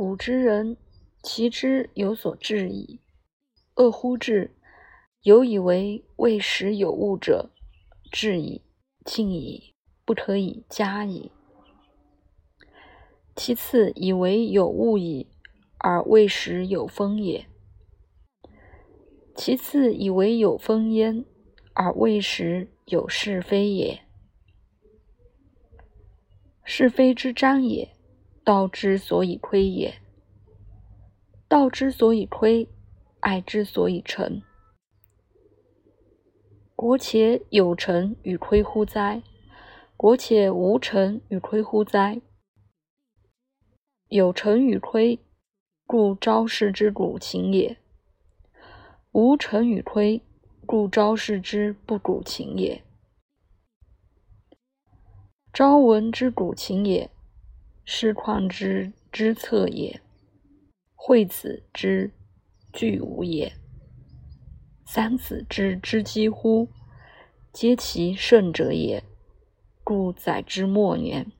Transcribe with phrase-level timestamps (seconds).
[0.00, 0.78] 古之人，
[1.22, 3.00] 其之有所至矣。
[3.76, 4.56] 恶乎至！
[5.20, 7.50] 有以为未时有物者，
[8.10, 8.62] 至矣，
[9.04, 9.74] 尽矣，
[10.06, 11.30] 不可以加矣。
[13.36, 15.28] 其次，以为有物矣，
[15.76, 17.44] 而未时有风也；
[19.36, 21.26] 其次，以为有风焉，
[21.74, 24.00] 而未时有是非也。
[26.64, 27.94] 是非之彰也，
[28.44, 29.94] 道之所以亏也。
[31.48, 32.68] 道之所以亏，
[33.20, 34.42] 爱之所以成。
[36.74, 39.22] 国且有成与亏乎哉？
[39.96, 42.22] 国且无成与亏乎哉？
[44.08, 45.18] 有成与亏，
[45.86, 47.76] 故昭示之鼓琴也；
[49.12, 50.22] 无成与亏，
[50.64, 52.82] 故昭示之不鼓琴也。
[55.52, 57.10] 朝闻之鼓琴也，
[57.92, 60.00] 师旷之知策也，
[60.94, 62.12] 惠子之
[62.72, 63.52] 具无也。
[64.86, 66.68] 三子之知几乎？
[67.52, 69.02] 皆其圣者也，
[69.82, 71.32] 故载之末年。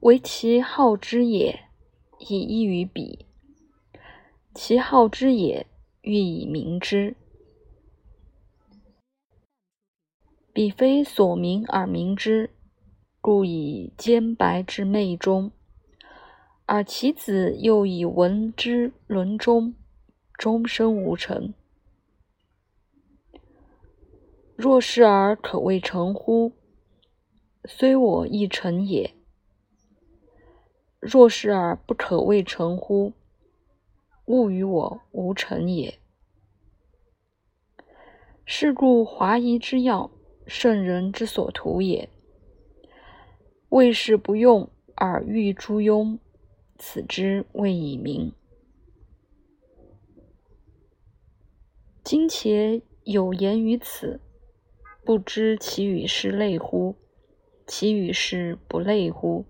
[0.00, 1.66] 惟其好之也，
[2.18, 3.26] 以异于彼；
[4.54, 5.66] 其好之也，
[6.00, 7.14] 欲以明之。
[10.54, 12.50] 彼非所明而明之，
[13.20, 15.50] 故以兼白之昧中。
[16.64, 19.74] 而其子又以闻之伦中，
[20.38, 21.52] 终身无成。
[24.54, 26.52] 若是而可谓成乎？
[27.64, 29.12] 虽我亦成也。
[31.00, 33.12] 若是而不可谓成乎？
[34.26, 35.98] 物与我无成也。
[38.46, 40.10] 是故华夷之要，
[40.46, 42.08] 圣人之所图也。
[43.70, 46.18] 为是不用而欲诸庸。
[46.76, 48.32] 此之谓以明。
[52.02, 54.20] 今且有言于此，
[55.04, 56.96] 不知其与是类乎？
[57.66, 59.46] 其与是不类乎？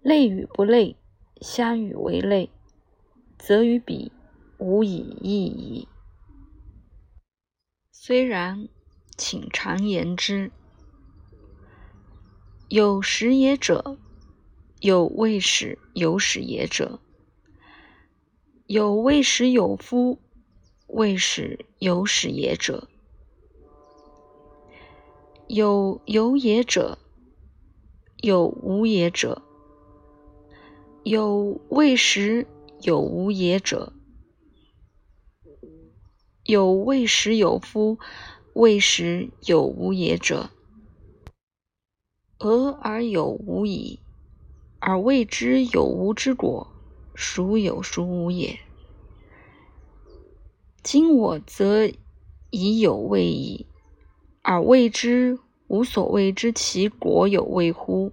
[0.00, 0.96] 类与不类，
[1.40, 2.48] 相与为类，
[3.36, 4.12] 则与彼
[4.56, 5.88] 无以异矣。
[7.90, 8.68] 虽然，
[9.20, 10.50] 请常言之。
[12.68, 13.98] 有始也者。
[14.80, 17.00] 有未始有始也者，
[18.64, 20.18] 有未始有夫，
[20.86, 22.88] 未始有始也者，
[25.48, 26.96] 有有也者，
[28.22, 29.42] 有无也者，
[31.02, 32.46] 有未始
[32.80, 33.92] 有无也者，
[36.44, 37.98] 有未始有夫，
[38.52, 40.50] 未始有无也者，
[42.40, 44.00] 俄而有无矣。
[44.80, 46.66] 而谓之有无之果，
[47.14, 48.58] 孰有孰无也？
[50.82, 51.88] 今我则
[52.50, 53.66] 已有未矣，
[54.42, 58.10] 而未之无所谓之其果有未乎？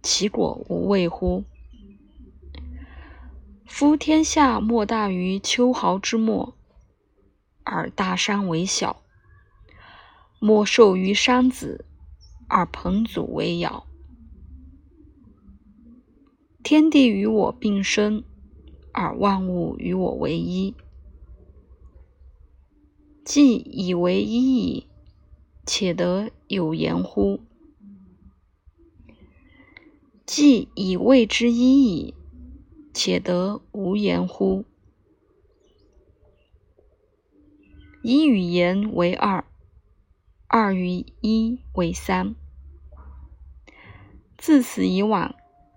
[0.00, 1.42] 其果无未乎？
[3.66, 6.54] 夫天下莫大于秋毫之末，
[7.64, 9.02] 而大山为小；
[10.40, 11.84] 莫寿于山子，
[12.46, 13.86] 而彭祖为尧。
[16.62, 18.22] 天地与我并生，
[18.92, 20.74] 而万物与我为一。
[23.24, 24.86] 既以为一矣，
[25.66, 27.40] 且得有言乎？
[30.24, 32.14] 既以谓之一矣，
[32.94, 34.64] 且得无言乎？
[38.02, 39.44] 一与言为二，
[40.48, 42.34] 二与一为三。
[44.36, 45.36] 自此以往。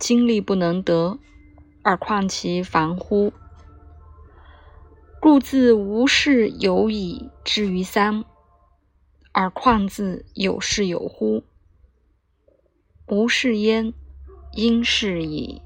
[0.00, 1.20] 精力不能得，
[1.82, 3.32] 而况其繁乎？
[5.20, 8.24] 故自无事有矣，至于三，
[9.30, 11.44] 而况自有事有乎？
[13.06, 13.94] 无事焉，
[14.54, 15.62] 应是矣。